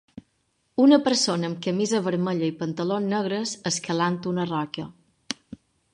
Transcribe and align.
Una 0.85 0.97
persona 1.07 1.47
amb 1.51 1.59
camisa 1.65 2.01
vermella 2.07 2.49
i 2.53 2.57
pantalons 2.63 3.11
negres 3.15 3.55
escalant 3.73 4.19
una 4.33 4.51
roca. 4.53 4.91